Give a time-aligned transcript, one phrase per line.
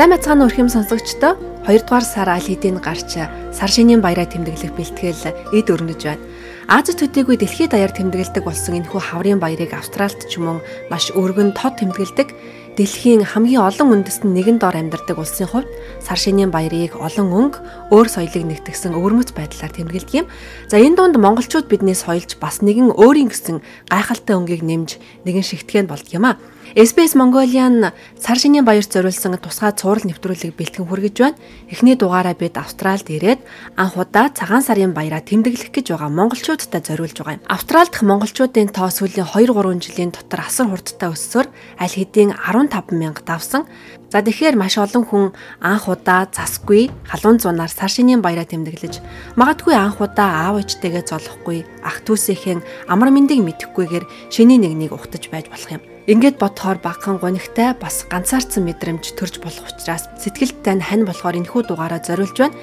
[0.00, 1.36] Сайн мэцгааны өрхөм сонсогчдоо
[1.68, 3.20] 2 дугаар сар аль хэдийн гарч
[3.52, 6.24] сар шинийн баяраа тэмдэглэх бэлтгэл эд өрнөж байна.
[6.72, 11.84] Аз төдийгүй дэлхийд даяар тэмдэглэдэг болсон энэхүү хаврын баярыг Австралид ч уу маш өргөн тод
[11.84, 12.32] тэмдэглэдэг
[12.80, 15.68] дэлхийн хамгийн олон үндэст нь нэгэн дор амьдардаг улсын хувьд
[16.00, 20.26] сар шинийн баярыг олон өнгө өөр соёлыг нэгтгэсэн өвөрмөц байдлаар тэмдэглэдэг юм.
[20.64, 23.60] За энэ дунд монголчууд биднээс соёлж бас нэгэн өөрийн гэсэн
[23.92, 24.96] гайхалтай өнгийг нэмж
[25.28, 26.40] нэгэн шигтгэн болд юм а.
[26.76, 31.38] SBS Mongolian сар шинийн баярт зориулсан тусгай цуврал нэвтрүүлэг бэлтгэн хүргэж байна.
[31.66, 33.42] Эхний дугаараа бид Австралид ирээд
[33.74, 37.46] анх удаа цагаан сарын баяраа тэмдэглэх гэж байгаа монголчуудтай зориулж байгаа юм.
[37.50, 41.46] Австрал дахь монголчуудын тоо сүүлийн 2 3 жилийн дотор асар хурдтай өссөөр
[41.82, 43.66] аль хэдийн 15 мянга давсан.
[44.14, 49.02] За тэгэхээр маш олон хүн анх удаа засгүй халуун зунаар сар шинийн баяраа тэмдэглэж
[49.34, 55.50] магадгүй анх удаа аав ээжтэйгээ золохгүй ах түүсийнхэн амар мэндийг мэдэхгүйгээр шинийн нэгнийг ухтаж байж
[55.50, 55.89] болох юм.
[56.08, 61.68] Ингээд бодохоор багхан гонигтай бас ганцаарцсан мэдрэмж төрж болох учраас сэтгэлдээ нь хань болохоор энэхүү
[61.68, 62.56] дугаараа зориулж байна.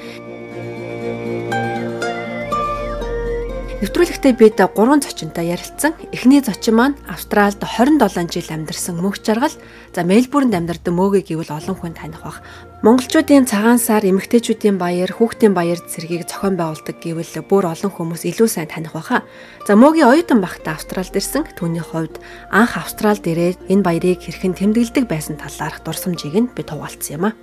[3.77, 4.73] Нэвтрүүлэгтээ бид 3
[5.05, 5.93] зочинтой ярилцсан.
[6.09, 9.53] Эхний зочин маань Австралид 27 жил амьдарсан мөнх жаргал.
[9.93, 12.41] За Мельбурнд амьдардаг мөөгийг гэвэл олон хүн таних бах.
[12.81, 18.49] Монголчуудын цагаан сар, эмэгтэйчүүдийн баяр, хүүхдийн баяр зэргийг зохион байгуулдаг гэвэл бүр олон хүмүүс илүү
[18.49, 19.21] сайн таних баха.
[19.69, 21.45] За мөөгийн оюутан багтаа Австралид ирсэн.
[21.53, 22.17] Түүний хувьд
[22.49, 27.37] анх Австралид ирээд энэ баярыг хэрхэн тэмдэглэдэг байсан талаарх дурсамжийг нь би хуваалцсан юм а.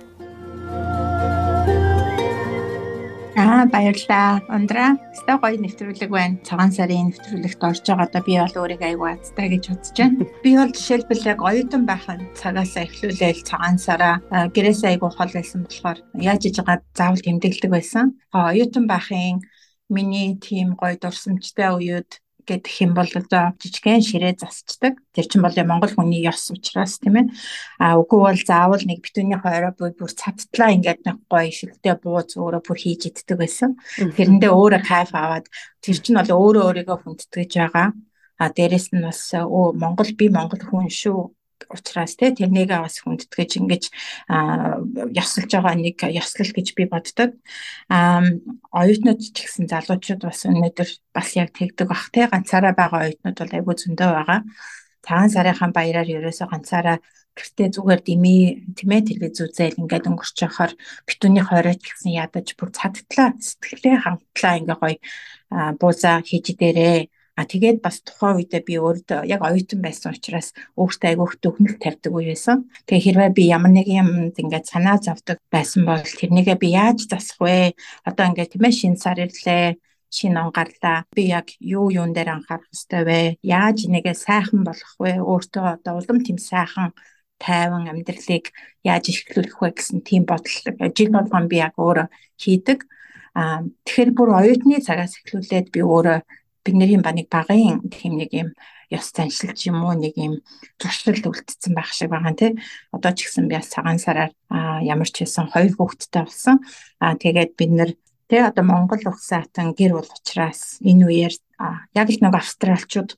[3.35, 4.39] Аа баярлалаа.
[4.47, 4.95] Ундра.
[5.11, 6.39] Өстой гоё нэвтрүүлэг байна.
[6.47, 10.23] Цагаан сарын нэвтрүүлэгт орж байгаа одоо би бол өөрийгөө аягүй азтай гэж бодож байна.
[10.43, 14.15] Би бол жишээлбэл яг оюутан байхад цагаасаа эхлүүлээл цагаан сараа
[14.55, 18.15] гэрээсээ аягүй хол байсан болохоор яаж иж байгаа заавал тэмдэглэдэг байсан.
[18.31, 19.43] Оюутан байхын
[19.91, 25.01] миний тийм гоё дурсамжтай үеуд гэдэг юм бол одоо жижигхэн ширээ засчдаг.
[25.11, 27.25] Тэр чинь бол Монгол хүний ёс учраас тийм ээ.
[27.81, 32.61] А үгүй бол заавал нэг битүүний хойроо бүр цадтлаа ингээд нэг гоё шилдэ бууз өөрөө
[32.63, 33.75] бүр хийж иддэг байсан.
[33.97, 35.45] Тэрэндээ өөрөө кайф аваад
[35.83, 37.87] тэр чинь бол өөрөө өөрийгөө хүндэтгэж байгаа.
[38.41, 41.35] А дээрэс нь бас оо Монгол би Монгол хүн шүү
[41.69, 43.83] учраас те тэрнийгээ бас хүндэтгэж ингэж
[45.13, 47.31] ёслож байгаа нэг ёслол гэж би боддог.
[47.89, 53.55] Оюутнууд ч гэсэн залуучууд бас өнөөдөр бас яг тэгдэг бах те ганцаараа байгаа оюутнууд бол
[53.55, 54.39] айгүй зөндөө байгаа.
[55.05, 56.97] Цагаан сарынхаа баяраар ерөөсөө ганцаараа
[57.35, 60.71] гэртээ зүгээр дими тийм ээ телевиз үзэл ингээд өнгөрч яхаар
[61.03, 64.97] битүүний хоройч гэсэн ядаж бүр цадтлаа сэтгэлээ хангалтлаа ингээ гоё
[65.79, 66.99] буузаа хийж дээрээ
[67.35, 72.11] А тэгээд бас тухайн үедээ би өөртөө яг оюутан байсан учраас өөртөө айгүйх төгнөл тавьдаг
[72.15, 72.71] үе байсан.
[72.87, 77.39] Тэгээ хэрвээ би ямар нэг юм ингээд санаа зовдөг байсан бол тэрнийгээ би яаж засах
[77.43, 77.75] вэ?
[78.07, 79.75] Одоо ингээд тийм ээ шин сар ирлээ
[80.15, 81.03] шинэ он гарлаа.
[81.11, 83.19] Би яг юу юун дээр анхаарах хэрэгтэй вэ?
[83.43, 85.19] Яаж энийгээ сайхан болгох вэ?
[85.19, 86.95] Өөртөө одоо улам тийм сайхан
[87.35, 90.55] тайван амьдралыг яаж ихлүүлэх вэ гэсэн тийм бодол
[90.95, 92.07] жил болгон би яг өөрөө
[92.39, 92.79] хийдэг.
[93.35, 96.19] Аа тэгэхээр бүр оюутны цагаас эхлүүлээд би өөрөө
[96.65, 98.49] бидний ба нэг багын тийм нэг юм
[98.89, 100.41] ёс заншил ч юм уу нэг юм
[100.81, 102.51] туршилт үлдсэн байх шиг байгаа тий.
[102.91, 104.33] Одоо ч гэсэн би цагаан сараар
[104.81, 106.57] ямар ч байсан хоёр хүүхэдтэй болсон.
[106.99, 107.91] Аа тэгээд бид нэр
[108.29, 111.33] тий одоо Монгол ухсан хатан гэр бол учраас энэ үеэр
[111.93, 113.11] яг л нэг австралчууд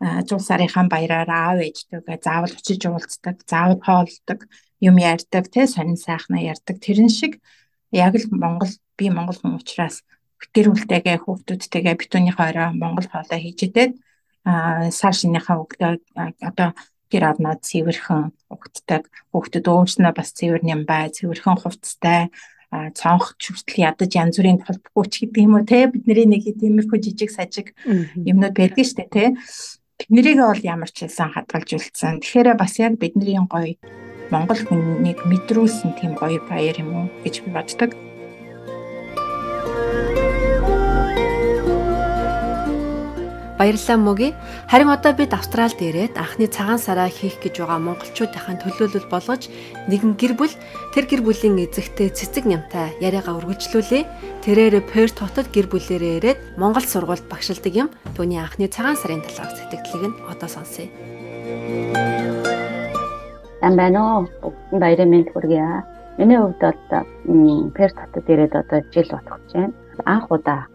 [0.00, 4.40] 100 сарынхаа баяраар аав ээжтэйгээ заавал очиж уулздаг, заавал хоолдог,
[4.80, 6.76] юм ярьдаг, тий сонин сайхнаа ярьдаг.
[6.80, 7.40] Тэрэн шиг
[7.92, 10.02] яг л Монгол би Монгол хүн учраас
[10.52, 13.92] гэр бүлтэйгээ хүүхдүүдтэйгээ битүүний хоороо Монгол хоолой хийж идээд
[14.44, 15.92] аа сар шинийхаа өгдөө
[16.44, 16.76] одоо
[17.08, 19.02] гэр орноод цэвэрхэн өгддөг
[19.32, 22.28] хүүхдүүд өөрснөө бас цэвэр нэм бай цэвэрхэн хувцастай.
[22.74, 25.86] Цонх хүртэл ядаж янз бүрийн толбогч гэдэг юм уу те?
[25.86, 27.70] Бидний нэг тиймэрхүү жижиг сажиг
[28.18, 29.38] юмнууд байдаг штэ те?
[29.94, 32.18] Тэднийг бол ямар ч хэлсэн хадгалж үлдсэн.
[32.18, 33.78] Тэгэхээр бас яг бидний гоё
[34.34, 37.94] Монгол хүнийг мэдрүүлсэн тийм гоё баяр юм уу гэж би боддог.
[43.54, 44.34] Баярлалаа мөги.
[44.66, 49.46] Харин одоо бид Австралид ирээд анхны цагаан сараа хийх гэж байгаа монголчуудынхаа төлөөлөл болгож
[49.86, 50.50] нэгэн гэр бүл
[50.90, 54.42] тэр гэр бүлийн эзэгтэй цэцэг нямтай яриагаа үргэлжлүүлээ.
[54.42, 57.88] Тэрээр Перт хотод гэр бүлээрээ ирээд Монгол сургуульд багшилдаг юм.
[58.18, 60.90] Түүний анхны цагаан сарын талаарх сэтгэлдлийг нь одоо сонсъё.
[63.62, 64.50] Ам байна уу?
[64.74, 65.86] Баярын мэнд хүргье.
[66.18, 67.06] Миний хувьд одоо
[67.70, 69.74] Перт хотод ирээд одоо жил болох гэж байна.
[70.10, 70.66] Анх удаа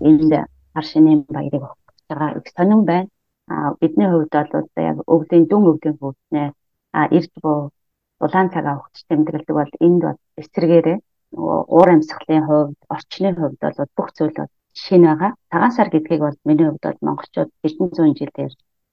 [0.00, 0.32] энд
[0.72, 1.60] хар шинийн баярыг
[2.12, 3.08] байгаа их сонирн байна.
[3.52, 6.48] А бидний хувьд бол яг өвлийн дүн өвлийн хөвснээ
[6.98, 7.70] а эрт буу
[8.24, 10.98] улаан цагаа өгч тэмдэглэдэг бол энд бол эсрэгээрээ
[11.74, 15.30] уур амьсгалын хувьд орчны хувьд бол бүх зүйл бол шинэ байгаа.
[15.50, 18.52] Цагаан сар гэдгийг бол миний хувьд бол монголчууд эрдэн зуун жилээр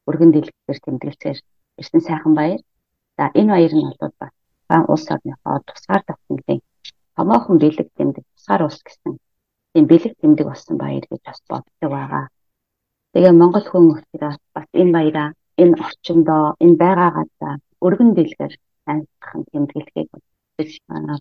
[0.10, 1.39] өргөн дэлгэр тэмдэглэхээр
[1.80, 2.62] ирсэн сайхан баяр.
[3.18, 4.33] За энэ баяр нь бол бас
[4.69, 6.62] ба улс орныхоо тусгаар давтамжийн
[7.16, 9.12] томоохон бэлэг тэмдэг тусгаар улс гэсэн
[9.74, 12.25] тийм бэлэг тэмдэг болсон баяр гэж бас боддог байгаа.
[13.13, 15.29] Тэгээ Монгол хүн учраас бас энэ баяраа
[15.61, 18.53] энэ орчиндоо энэ байгаа газар өргөн дэлгэр
[18.91, 20.09] амьдхан тэмдэглэхийг
[20.59, 20.71] гэж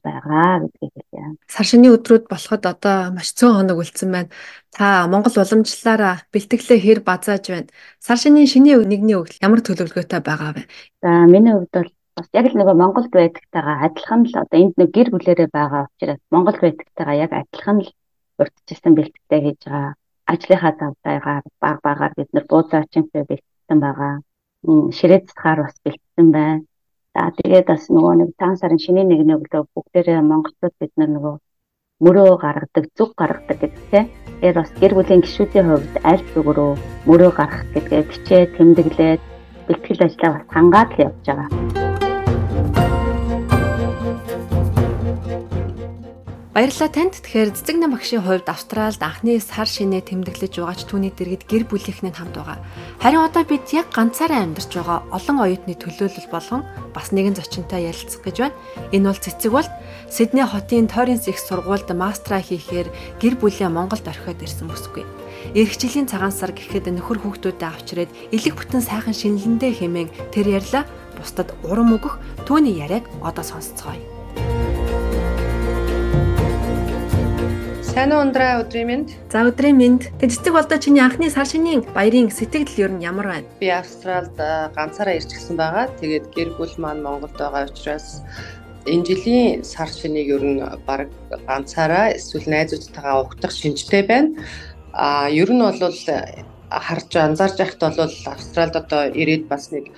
[0.04, 1.38] байгаа гэдгийг хэлье.
[1.46, 4.30] Сар шинийн өдрүүд болоход одоо маш цөөн хоног үлдсэн байна.
[4.74, 7.70] Та Монгол уламжлалаараа бэлтгэлээ хэр базааж байна?
[8.02, 10.62] Сар шинийн шинийн нэгний өгөл ямар төлөвлөгөөтэй байгаа вэ?
[11.02, 14.90] За миний хувьд бол бас яг л нөгөө Монголд байдагтайгаа адилхан л одоо энд нэг
[14.90, 17.90] гэр бүлэрээ байгаа учраас Монголд байдагтайгаа яг адилхан л
[18.42, 19.94] урдчилсан бэлтгэдэг хийж байгаа.
[20.32, 24.14] Ажлынхаа завтайгаар баг багаар бид нар буудаачинтэй бэлтгэсэн байгаа.
[24.96, 26.68] Ширээ цэцгаар бас бэлтгэсэн байна
[27.18, 31.34] За тэгээд бас нөгөө нэг цагаан сарын шинэ нэгний өглөө бүгдээрээ монголчууд бид нөгөө
[32.04, 34.04] мөрөө гаргадаг, зүг гаргадаг гэдэгтэй.
[34.06, 36.72] Тэгэхээр бас гэр бүлийн гишүүдийн хувьд аль зүгрөө
[37.08, 39.20] мөрөө гаргах гэдгээ бичээ тэмдэглээд
[39.66, 41.87] бэлтгэл ажлаа бас хангаад л явж байгаа.
[46.58, 47.14] Баярлалаа танд.
[47.22, 52.10] Тэгэхээр цэцэг нам багшийн хувьд Австралид анхны сар шинэ тэмдэглэж байгаач түүний дэргэд гэр бүлийнхний
[52.10, 52.58] хамт байгаа.
[52.98, 58.26] Харин одоо бид яг ганцаараа амьдарч байгаа олон оюутны төлөөлөл болгон бас нэгэн зочинтой ярилцах
[58.26, 58.58] гэж байна.
[58.90, 59.68] Энэ бол цэцэг бол
[60.10, 62.90] Сидней хотын Торренс их сургуульд мастера хийхээр
[63.22, 65.06] гэр бүлээ Монголд орхиод ирсэн бүсгүй.
[65.54, 70.90] Ирэх жилийн цагаан сар гэхэд нөхөр хүүхдүүдэд авчирээд элэг бүтэн сайхан шинэлэндээ хэмээн тэр ярьла
[71.14, 72.18] бусдад урам өгөх
[72.50, 74.17] түүний яриаг одоо сонсцгоё.
[77.98, 79.08] Сайн уу ундраа өдрийн мэнд.
[79.26, 80.02] За өдрийн мэнд.
[80.22, 83.50] Тэг цэцэг болдоо чиний анхны сар шинийн баярын сэтгэл ер нь ямар байна?
[83.58, 85.90] Би Австралид ганцаараа ирчихсэн байгаа.
[85.98, 88.22] Тэгээд гэр бүл маань Монголд байгаа учраас
[88.86, 91.10] энэ жилийн сар шинийг ер нь баг
[91.50, 94.30] ганцаараа эсвэл найзуудтайгаа угтах шинжтэй байна.
[94.94, 95.74] А ер нь бол
[96.70, 99.90] харж анзаарч байхад бол Австралид одоо ирээд бас нэг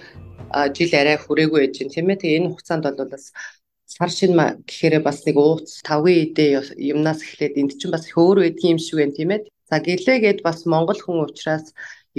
[0.72, 2.16] жил арай хүрээгүй байж байна тийм ээ.
[2.16, 3.36] Тэгээ энэ хугацаанд бол бас
[3.94, 4.32] сар шин
[4.68, 6.44] гэхээр бас нэг ууц тавгийн идэ
[6.92, 9.40] юмнаас эхлээд энд чинь бас их өөр байдгийн юм шиг байна тийм ээ.
[9.70, 11.66] За гэлээгээд бас монгол хүн учраас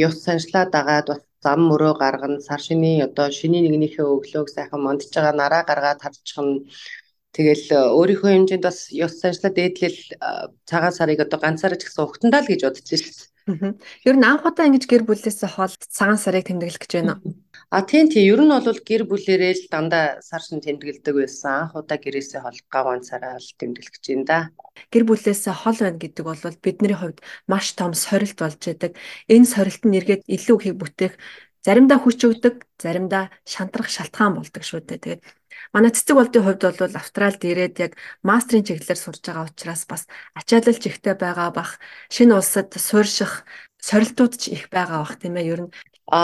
[0.08, 5.10] ёс саншлаа дагаад бас зам мөрөө гаргана сар шинийн одоо шинийн нэгнийхээ өглөөг сайхан мондж
[5.16, 6.56] байгаа нараа гаргаад тарчих нь
[7.36, 12.04] Тэгэл э, өөрийнхөө хэмжээнд бас ёс саншлаа дээдлэл э, цагаан сарыг одоо ганцаараа ч гэсэн
[12.04, 13.31] ухтандаа л гэж бодож шээ.
[14.06, 17.34] Ер нь анх удаа ингэж гэр бүлээс хол цагаан сарыг тэмдэглэх гэж байна уу?
[17.74, 21.66] А тийм тийм ер нь бол гэр бүлэрээ л дандаа сар шин тэмдэглэдэг байсан.
[21.66, 24.40] Анх удаа гэрээсээ хол гаван сараа л тэмдэглэх гэж байна да.
[24.94, 28.92] Гэр бүлээсээ хол байна гэдэг бол бидний хувьд маш том сорилт болж байдаг.
[29.26, 31.14] Энэ сорилт нь эргээд илүү ихийг бүтээх
[31.66, 35.00] заримдаа хүч өгдөг, заримдаа шантрах шалтгаан болдог шүү дээ.
[35.04, 35.22] Тэгээд
[35.74, 37.94] Манай цэцэг болдын хувьд бол Австралид ирээд яг
[38.28, 40.04] мастрын чиглэлээр сурж байгаа учраас бас
[40.40, 41.72] ачаалал жигтэй байгаа бах
[42.16, 43.46] шинэ улсад суурьших
[43.88, 45.72] сорилтууд ч их байгаа бах тийм ээ ер нь
[46.12, 46.22] А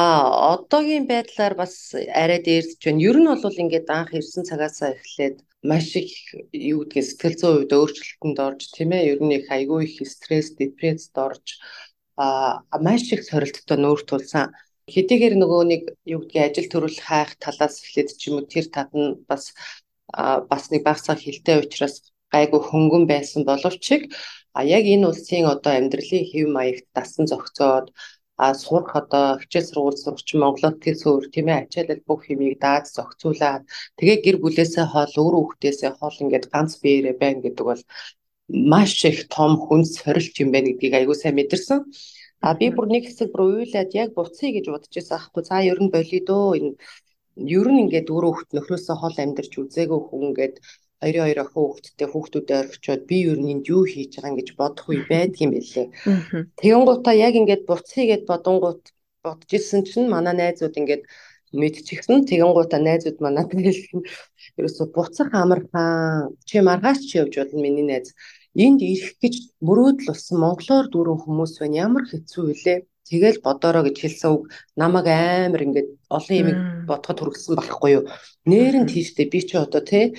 [0.54, 3.04] одоогийн байдлаар бас арай дээрдэж байна.
[3.10, 5.38] Ер нь бол ингээд анх ирсэн цагаасаа эхлээд
[5.70, 6.12] маш их
[6.52, 9.08] юу гэдгийг сэтгэл зүйн хувьд өөрчлөлтөнд орж тийм ээ.
[9.16, 11.48] Ер нь их айгүй их стресс, депрессд орж
[12.20, 14.52] а маш их сорилттой нүүр тулсан
[14.94, 15.82] хэдийгээр нөгөө нэг
[16.14, 19.44] юу гэдгийг ажил төрөл хайх талаас эхлээд ч юм уу тэр тат нь бас
[20.52, 21.96] бас нэг багцаа хилтэй учраас
[22.34, 23.86] гайгүй хөнгөн байсан боловч
[24.58, 27.86] а яг энэ улсын одоо амьдралын хэв маягт дасан зохицоод
[28.44, 32.86] а сурах одоо хичээл сургууль сурч Монголд тэр суур тийм ээ ачаалал бүх хэмийг даад
[32.98, 33.64] зохицуулаад
[33.98, 37.82] тэгээ гэр бүлээсээ хол өөр хүүхдээсээ хол ингээд ганц биеэрээ байна гэдэг бол
[38.72, 41.80] маш их том хүн сорилт юм байна гэдгийг айгүй сайн мэдэрсэн.
[42.46, 45.44] А би бүр нэг хэсэг бүр уйлаад яг буцъя гэж бодож байсан аахгүй.
[45.44, 46.78] За ер нь болидоо энэ
[47.58, 50.56] ер нь ингээд өөрөө хөлт нөхрөөсөө хол амьдарч үзээгүй хүн ингээд
[51.02, 54.50] хоёрын хоёр охин хүүхэдтэй хүүхдүүдэд орхичоод би ер нь энд юу хийж байгаа юм гэж
[54.58, 55.88] бодох үе байдаг юм билээ.
[56.62, 58.82] Тэгэнгуутаа яг ингээд буцъя гэд бодонгууд
[59.26, 61.04] бодож ирсэн чинь манай найзууд ингээд
[61.54, 62.26] мэдчихсэн.
[62.30, 64.02] Тэгэнгуутаа найзууд манад хэлсэн.
[64.58, 68.18] Ерөөсө буцах амархан чи маргааш чи явж болно миний найз
[68.64, 69.36] энд ирэх гэж
[69.68, 71.82] мөрөөдөл болсон монголоор дүүрэн хүмүүс байна.
[71.86, 72.80] Ямар хэцүү вүлээ.
[73.08, 74.44] Тэгэл бодороо гэж хэлсэн үг
[74.76, 76.50] намайг амар ингээд олон юм
[76.90, 78.04] бодоход хүргэсэн болохгүй юу.
[78.44, 80.12] Нээр нь тийштэй би чи одоо те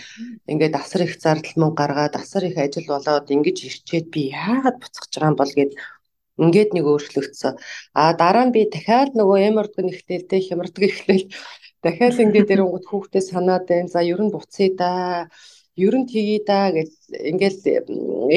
[0.48, 5.04] ингээд асар их зардал мөн гаргаад асар их ажил болоод ингэж ирчээд би яагаад буцах
[5.04, 5.72] гэж байгаа юм бол гэд
[6.40, 7.52] ингээд нэг өөрчлөгдсөн.
[7.92, 11.26] А дараа нь би дахиад нөгөө эмэрдэг нэгтэл те хямардаг ихлээл
[11.84, 13.92] дахиад ингээд эрэнгууд хүүхдээ санаад байна.
[13.92, 14.90] За ер нь буцъя да
[15.78, 16.90] ер нь тгий да гэж
[17.30, 17.58] ингээл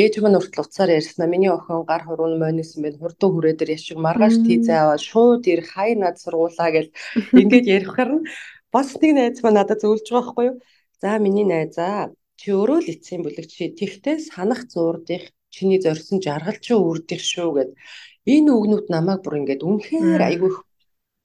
[0.01, 1.27] ээж маань уртл уцаар ярьснаа.
[1.27, 3.01] Миний охин гар хурууны монисэн байна.
[3.01, 6.87] Хурдан хүрээ дээр яшиг маргааш тийзээ аваад шууд ир хай над сургуулаа гэж
[7.41, 8.25] ингээд ярихаар нь
[8.73, 10.57] бас нэг найз маань надад зөвлөж байгаа байхгүй юу?
[11.01, 16.57] За миний найзаа чи өөрөө л эцсийн бүлэг чи тэгтээ санах зуурдих чиний зорьсон жаргал
[16.65, 17.71] чи үрдих шүү гэд.
[18.25, 20.51] Энэ үгнүүд намайг бүр ингээд үнэхээр айгүй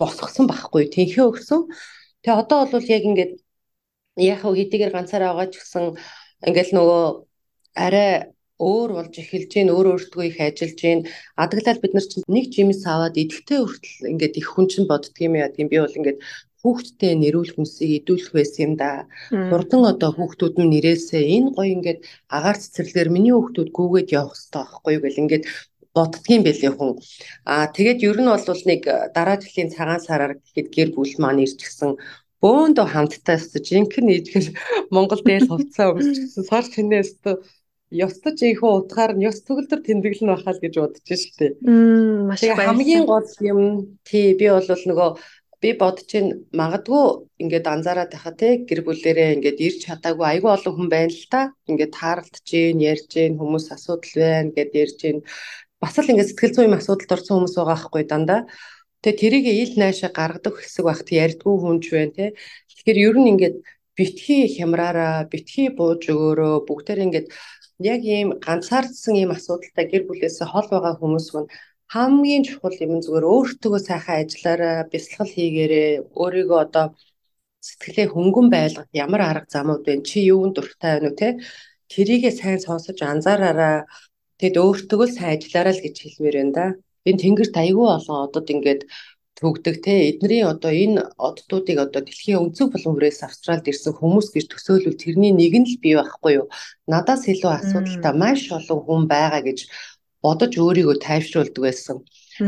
[0.01, 1.61] босгосон байхгүй тэнхээ өгсөн.
[2.25, 3.33] Тэгээ одоо бол яг ингээд
[4.17, 5.85] яг хэдийгээр ганцаараа байгаа ч гэсэн
[6.49, 7.05] ингээл нөгөө
[7.77, 11.01] арай өөр болж эхэлж гин өөр өөртөө их ажиллаж гин
[11.37, 15.37] адаглал бид нар чинь нэг жимс аваад идэхтэй хүртэл ингээд их хүн чинь боддөг юм
[15.37, 16.25] яа гэм би бол ингээд
[16.65, 19.07] хүүхдтэй нэрүүл хүнсийг идүүлэх байсан юм да.
[19.31, 22.01] Хурдан одоо хүүхдүүд нь нэрээсээ энэ гоё ингээд
[22.33, 25.45] агаар цэцэрлэгээр миний хүүхдүүд гүгээд явах хэрэгтэй байхгүй юу гэл ингээд
[25.97, 26.91] боддгийм байлээ хүн.
[27.53, 28.83] Аа тэгээд ер нь бол нэг
[29.17, 31.91] дараа жилийн цагаан сараар гэхэд гэр бүл маань ирчихсэн
[32.45, 34.49] бөөндөө хамттай өстө жинхэнэ идгэл
[34.95, 37.17] Монгол дээл хувцаа өмсчихсэн сар чинээс
[37.91, 41.55] ёстож ийхүү утгаар нь ёс төгөлдөр тэмдэглэн байхаа л гэж бодож штеп.
[42.29, 43.61] Маш их хамгийн гол юм
[44.03, 45.11] тий би бол нөгөө
[45.63, 47.07] би бодож чинь магадгүй
[47.43, 51.41] ингээд анзаараад байхаа те гэр бүлэрээ ингээд ирж чадаагүй айгүй олон хүн байна л та.
[51.71, 55.19] Ингээд тааралдж гин, ярьж гин, хүмүүс асуудал байна гэд ярьж гин.
[55.81, 58.41] Бас л ингээд сэтгэл зүйн асуудалд орсон хүмүүс байгаа байхгүй дандаа.
[59.07, 62.27] Тэгээ тэрийг ил найшаа гаргадаг хэсэг багт ярьдгүй хүнж байна те.
[62.75, 63.57] Тэгэхээр ер нь ингээд
[63.95, 67.27] битгий хямраараа, битгий бууж өгөөрөө бүгдээр ингээд
[67.79, 71.51] яг ийм ганцаардсан ийм асуудалтай гэр бүлээсээ хол байгаа хүмүүс мань
[71.95, 76.87] хамгийн чухал юм зүгээр өөртөө сайхан ажиллаараа бясалгал хийгээрээ өөрийгөө одоо
[77.67, 81.29] сэтгэлээ хөнгөн байлгах ямар арга замууд вэ чи юунд дуртай байна уу те
[81.93, 83.77] тэрийгээ сайн сонсож анзаараараа
[84.41, 86.67] тэгэд өөртөө л сайн ажиллаараа л гэж хэлмээр байна да
[87.09, 88.83] энэ тэнгэрт айгүй олон одод ингээд
[89.39, 89.95] төгдөг те.
[90.11, 95.33] Эдний одоо энэ оддуудыг одоо дэлхийн өнцөг булан бүрээс австралид ирсэн хүмүүс гэж төсөөлвөл тэрний
[95.37, 96.47] нэг нь л бий байхгүй юу?
[96.89, 99.59] Надаас илүү асуудалтай маш олон хүн байгаа гэж
[100.25, 101.97] бодож өөрийгөө тайвшруулдаг байсан.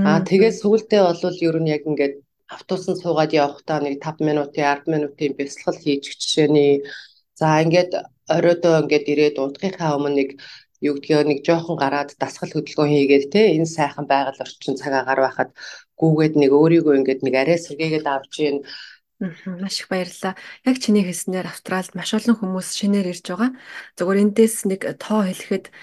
[0.08, 2.14] Аа тэгээд сүулдэ бол ер нь яг ингээд
[2.56, 6.72] автобусанд суугаад явахдаа нэг 5 минутын 10 минутын бясалгал хийж жишээний
[7.38, 7.92] за ингээд
[8.36, 10.30] оройдоо ингээд ирээд унтахынхаа өмнө нэг
[10.86, 15.50] юу гэдгийг нэг жоохон гараад дасгал хөдөлгөөн хийгээд те энэ сайхан байгаль орчин цагаагаар байхад
[16.00, 18.58] гүүгээд нэг өөрийгөө ингээд нэг арай сэргээгээд авч ийн
[19.18, 20.38] Маш их баярлалаа.
[20.62, 23.50] Яг чиний хэлснээр Австралид маш олон хүмүүс шинээр ирж байгаа.
[23.98, 25.74] Зөвхөн эндээс нэг тоо хэлэхэд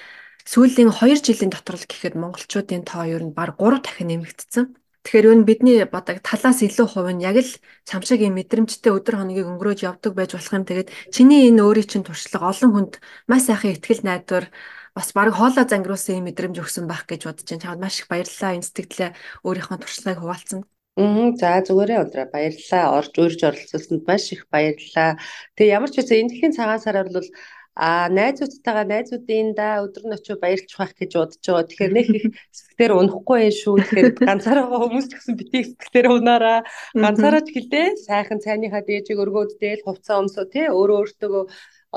[0.48, 4.66] сүүлийн 2 жилийн дотор л гэхэд монголчуудын тоо ер нь баг 3 дахин нэмэгдсэн.
[5.04, 7.52] Тэгэхээр юу бидний бодог талаас илүү хувь нь яг л
[7.84, 10.64] чамшиг юм мэдрэмжтэй өдөр хоногийг өнгөрөөж явдаг байж болох юм.
[10.66, 12.94] Тэгээд чиний энэ өөрийн чинь туршлага олон хүнд
[13.28, 14.48] маш сайхан ихтгэл найдвар
[14.96, 17.64] бас баг хоолой зангируулсан юм мэдрэмж өгсөн байх гэж бодож байна.
[17.64, 18.56] Чамд маш их баярлалаа.
[18.56, 19.12] Энэ сэтгэлээ
[19.44, 20.62] өөрийнхөө туршлагыг хуваалцсан.
[20.96, 22.96] Мм за зүгээрээ ундраа баярлалаа.
[22.96, 25.20] Орж урьж оролцуулсанд маш их баярлалаа.
[25.60, 27.28] Тэгээ ямар ч үсэн энэ дэлхийн цагаан сараар бол
[27.76, 31.68] а найзуудтайгаа найзуудын да өдөр нь очив баярлж байх гэж бодож байгаа.
[31.68, 32.26] Тэгэхээр нэг их
[32.56, 33.76] сэтгэлээр унахгүй юм шүү.
[33.84, 36.60] Тэгэхээр ганцаараа хүмүүс гэсэн битгий сэтгэлээр унаараа
[36.96, 41.44] ганцаараа ч гэлээ сайхан цайныхаа дээжийг өргөөд дээл хувцас өмсөө тий өөрөө өөртөө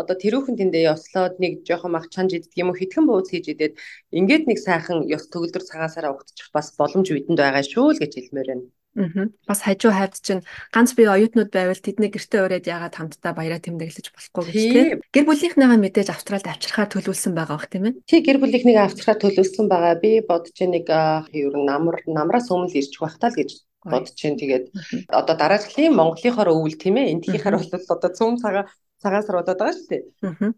[0.01, 3.75] одоо тэрүүхэн тэндээ явслаад нэг жоохон мах чанж идэх юм уу хитгэн бууз хийж идээд
[4.15, 8.49] ингээд нэг сайхан ёс төгөлдөр цагаасаараа угтчих бас боломж бидэнд байгаа шүү л гэж хэлмээр
[8.51, 8.67] байна.
[8.99, 9.31] Аа.
[9.47, 10.43] Бас хажуу хайд чинь
[10.75, 14.99] ганц бие оюутнууд байвал тэдний гэртээ ураад ягаад хамтдаа баяраа тэмдэглэж болохгүй гэж тийм.
[15.15, 17.95] Гэр бүлийнхнийгаа мэдээж австралид авчрахаар төлөвлөсөн байгаа бох тийм ээ.
[18.11, 19.95] Тий гэр бүлийнхнийг авчрахаар төлөвлөсөн байгаа.
[20.03, 23.51] Би бодож нэг ер нь намар намраас өмнө ирчих байх таа л гэж
[23.87, 24.75] бодож чинь тэгээд
[25.15, 28.67] одоо дараагийн Монголынхоор өвөл тийм ээ эндхийнхаар бол одоо цөм цагаа
[29.03, 30.03] цагаан сар удаад байгаа шүү дээ.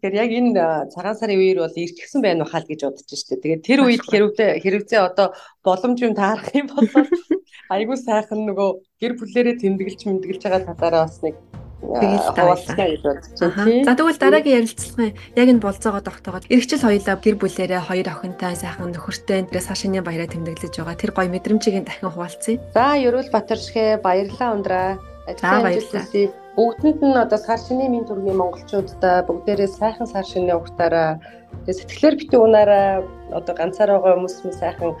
[0.01, 0.51] Тэгэхээр яг энэ
[0.89, 3.61] цагаан сарын үеэр бол ирчихсэн байх уу хаа гэж бодож шүү дээ.
[3.61, 5.27] Тэгээд тэр үед хэрвээ хэрэгцээ одоо
[5.61, 6.85] боломж юм таарах юм бол
[7.75, 11.35] айгүй сайхан нөгөө гэр бүлэрээ тэмдэглэж мэдгэлж байгаа талаараа бас нэг
[11.81, 13.85] хуваалцгаа гэж бодож байна.
[13.85, 18.93] За тэгвэл дараагийн ярилцлагын яг энэ болцоогоо тогтоогоод эрэгчл хоёлаа гэр бүлээрээ хоёр охинтой сайхан
[18.93, 20.97] нөхөртэй энэ сашины баяраа тэмдэглэж байгаа.
[20.97, 22.61] Тэр гоё мэдрэмжийг дахин хуваалцъя.
[22.73, 24.89] За Ерөөл Батаршгэ баярлалаа ундраа.
[25.25, 31.19] Ажлын амжилт бүгдэнд нь одоо сар шинийн минь төргийн монголчуудаа бүгдээрээ сайхан сар шинийн уртаараа
[31.63, 32.89] тэгээ сэтгэлээр битүү унаараа
[33.39, 34.91] одоо ганцаар байгаа хүмүүс нь сайхан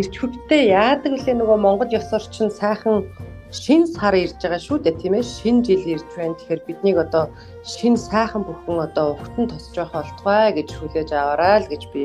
[0.00, 3.08] ирч хүчтэй яадаг үлээ нөгөө монгол ёс орчин сайхан
[3.52, 5.24] шин сар ирж байгаа шүү дээ тийм ээ.
[5.36, 6.36] Шин жил ирж байна.
[6.36, 7.24] Тэгэхээр биднийг одоо
[7.64, 12.00] шин сайхан бүхэн одоо ухтан тосч байх болтугай гэж хүлээж аваарай л гэж би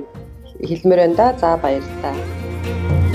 [0.67, 1.27] хэлмээр байна да.
[1.39, 3.06] За баярлалаа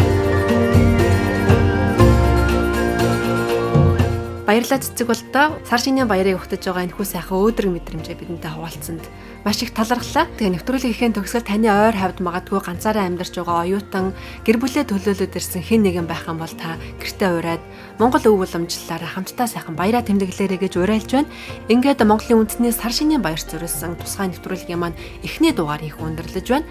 [4.52, 9.00] Баярлалаа цэцэг болдоо сар шинийн баярыг өгтөж байгаа энэ хүү сайхан өөдрөг мэдрэмжээ бидэнтэй хуваалцсанд
[9.49, 10.28] маш их талархлаа.
[10.28, 14.12] Тэгээ нэвтрүүлгийнхээ төгсгөл таны ойр хавьд магадгүй ганцаараа амьдарч байгаа оюутан
[14.44, 17.64] гэр бүлээ төлөөлөд ирсэн хэн нэгэн байх юм бол та гэртээ ураад
[17.97, 21.32] Монгол өв уламжлалаараа хамтдаа сайхан баяраа тэмдэглээрэй гэж уриалж байна.
[21.73, 26.68] Ингээд Монголын үндэсний сар шинийн баяр зориулсан тусгай нэвтрүүлгийн маань эхний дугаарыг өндөрлөж байна.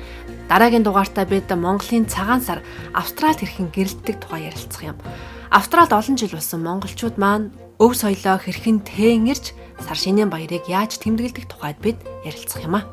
[0.53, 2.61] Дараагийн дугаартаа бид Монголын цагаан сар
[2.93, 5.01] Австралид хэрхэн гэрэлтдэг тухай ярилцах юм.
[5.51, 9.45] Австралид олон жил болсон монголчууд маань өв соёлоо хэрхэн тэнгэрч
[9.81, 12.85] сар шинийн баярыг яаж тэмдэглэдэг тухайд бид ярилцах юм аа.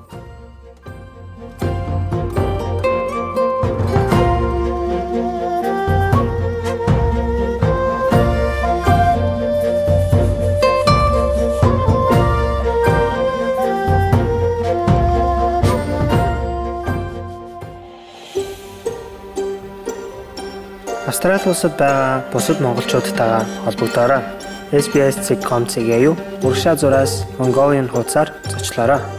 [21.08, 24.47] Австрали улсад байгаа бусад монголчуудтайгаа холбогдоорой.
[24.72, 29.17] SBS.com.cg-ийг урагшаа зураас Mongolian хуудасаар зочлоорой.